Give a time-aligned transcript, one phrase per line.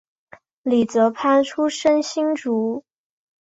[0.63, 2.83] 李泽藩出生新竹